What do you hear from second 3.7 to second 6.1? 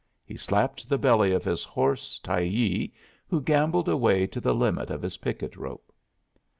away to the limit of his picket rope.